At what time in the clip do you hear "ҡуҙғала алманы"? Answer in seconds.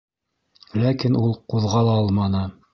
1.55-2.47